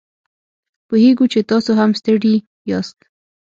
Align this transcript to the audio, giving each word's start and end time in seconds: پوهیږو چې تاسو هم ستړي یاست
پوهیږو 0.87 1.25
چې 1.33 1.39
تاسو 1.49 1.71
هم 1.79 1.91
ستړي 1.99 2.35
یاست 2.69 2.97